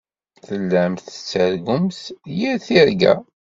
Tellamt 0.47 1.03
tettargumt 1.05 1.99
yir 2.37 2.57
tirga. 2.65 3.13